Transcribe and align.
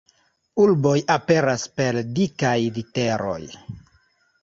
Urboj 0.63 0.93
aperas 1.17 1.67
per 1.81 2.01
dikaj 2.17 2.57
literoj. 2.81 3.41